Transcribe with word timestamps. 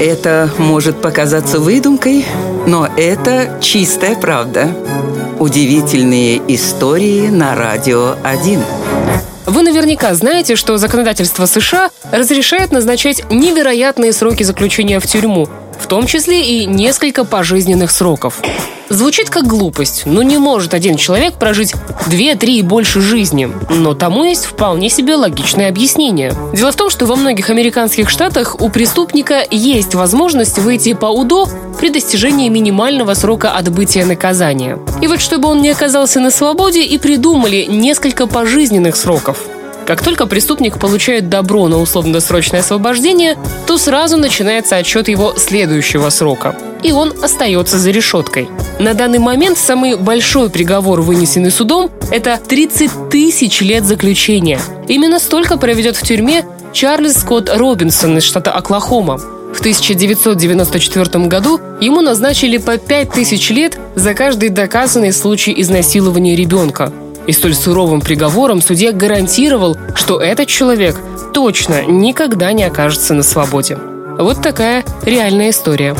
Это 0.00 0.50
может 0.58 1.00
показаться 1.00 1.58
выдумкой, 1.58 2.24
но 2.66 2.88
это 2.96 3.58
чистая 3.60 4.14
правда. 4.14 4.68
Удивительные 5.40 6.40
истории 6.48 7.28
на 7.28 7.56
радио 7.56 8.14
1. 8.22 8.60
Вы 9.46 9.62
наверняка 9.62 10.14
знаете, 10.14 10.56
что 10.56 10.76
законодательство 10.76 11.46
США 11.46 11.90
разрешает 12.12 12.70
назначать 12.70 13.24
невероятные 13.30 14.12
сроки 14.12 14.42
заключения 14.42 15.00
в 15.00 15.06
тюрьму, 15.06 15.48
в 15.78 15.86
том 15.86 16.06
числе 16.06 16.42
и 16.42 16.66
несколько 16.66 17.24
пожизненных 17.24 17.90
сроков. 17.90 18.40
Звучит 18.90 19.28
как 19.28 19.46
глупость, 19.46 20.04
но 20.06 20.22
не 20.22 20.38
может 20.38 20.72
один 20.72 20.96
человек 20.96 21.34
прожить 21.34 21.74
2-3 22.06 22.46
и 22.46 22.62
больше 22.62 23.02
жизни. 23.02 23.50
Но 23.68 23.92
тому 23.92 24.24
есть 24.24 24.46
вполне 24.46 24.88
себе 24.88 25.14
логичное 25.14 25.68
объяснение. 25.68 26.32
Дело 26.54 26.72
в 26.72 26.76
том, 26.76 26.88
что 26.88 27.04
во 27.04 27.16
многих 27.16 27.50
американских 27.50 28.08
штатах 28.08 28.60
у 28.60 28.70
преступника 28.70 29.42
есть 29.50 29.94
возможность 29.94 30.58
выйти 30.58 30.94
по 30.94 31.06
УДО 31.06 31.48
при 31.78 31.90
достижении 31.90 32.48
минимального 32.48 33.12
срока 33.12 33.52
отбытия 33.52 34.06
наказания. 34.06 34.78
И 35.02 35.06
вот 35.06 35.20
чтобы 35.20 35.48
он 35.48 35.60
не 35.60 35.68
оказался 35.68 36.18
на 36.20 36.30
свободе, 36.30 36.82
и 36.82 36.96
придумали 36.96 37.66
несколько 37.68 38.26
пожизненных 38.26 38.96
сроков. 38.96 39.38
Как 39.88 40.04
только 40.04 40.26
преступник 40.26 40.78
получает 40.78 41.30
добро 41.30 41.66
на 41.66 41.78
условно-досрочное 41.78 42.60
освобождение, 42.60 43.38
то 43.66 43.78
сразу 43.78 44.18
начинается 44.18 44.76
отчет 44.76 45.08
его 45.08 45.32
следующего 45.38 46.10
срока. 46.10 46.54
И 46.82 46.92
он 46.92 47.14
остается 47.22 47.78
за 47.78 47.90
решеткой. 47.90 48.50
На 48.78 48.92
данный 48.92 49.18
момент 49.18 49.56
самый 49.56 49.96
большой 49.96 50.50
приговор, 50.50 51.00
вынесенный 51.00 51.50
судом, 51.50 51.90
это 52.10 52.36
30 52.36 53.08
тысяч 53.08 53.62
лет 53.62 53.84
заключения. 53.84 54.60
Именно 54.88 55.18
столько 55.18 55.56
проведет 55.56 55.96
в 55.96 56.02
тюрьме 56.02 56.44
Чарльз 56.74 57.20
Скотт 57.20 57.48
Робинсон 57.48 58.18
из 58.18 58.24
штата 58.24 58.52
Оклахома. 58.52 59.16
В 59.16 59.60
1994 59.60 61.28
году 61.28 61.62
ему 61.80 62.02
назначили 62.02 62.58
по 62.58 62.76
5000 62.76 63.50
лет 63.52 63.78
за 63.94 64.12
каждый 64.12 64.50
доказанный 64.50 65.14
случай 65.14 65.54
изнасилования 65.56 66.36
ребенка. 66.36 66.92
И 67.28 67.32
столь 67.32 67.54
суровым 67.54 68.00
приговором 68.00 68.62
судья 68.62 68.90
гарантировал, 68.90 69.76
что 69.94 70.18
этот 70.18 70.48
человек 70.48 70.96
точно 71.34 71.84
никогда 71.84 72.52
не 72.52 72.64
окажется 72.64 73.12
на 73.12 73.22
свободе. 73.22 73.76
Вот 73.76 74.40
такая 74.40 74.82
реальная 75.02 75.50
история. 75.50 75.94